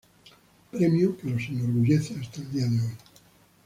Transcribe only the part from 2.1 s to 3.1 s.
hasta el día de hoy.